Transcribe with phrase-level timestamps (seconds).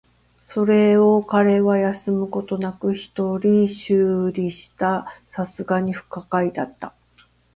[0.47, 5.05] それを彼は休むことなく一人修理した。
[5.37, 6.95] 流石に不可解だった。